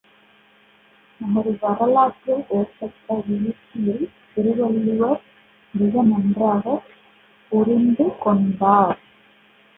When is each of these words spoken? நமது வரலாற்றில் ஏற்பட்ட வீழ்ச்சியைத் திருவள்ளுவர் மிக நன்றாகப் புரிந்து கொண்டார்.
நமது 1.21 1.57
வரலாற்றில் 1.61 2.41
ஏற்பட்ட 2.51 3.17
வீழ்ச்சியைத் 3.27 4.17
திருவள்ளுவர் 4.33 5.21
மிக 5.73 6.03
நன்றாகப் 6.03 6.89
புரிந்து 7.51 8.07
கொண்டார். 8.19 8.99